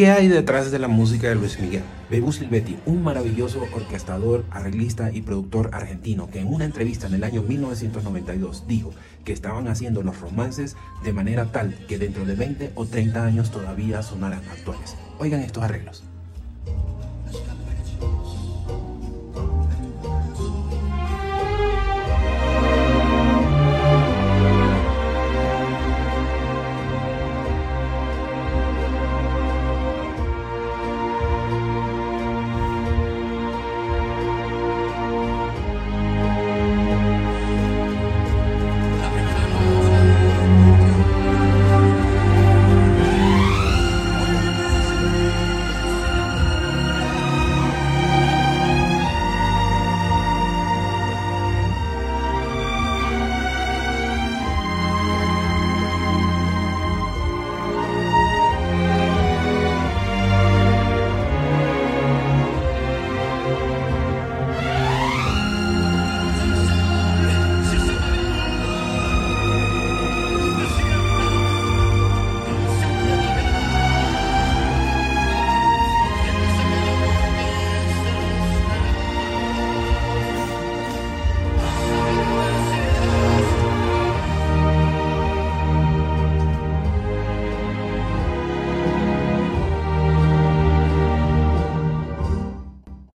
[0.00, 1.82] ¿Qué hay detrás de la música de Luis Miguel?
[2.08, 7.22] Bebu Silvetti, un maravilloso orquestador, arreglista y productor argentino que en una entrevista en el
[7.22, 8.92] año 1992 dijo
[9.26, 10.74] que estaban haciendo los romances
[11.04, 14.96] de manera tal que dentro de 20 o 30 años todavía sonarán actuales.
[15.18, 16.02] Oigan estos arreglos.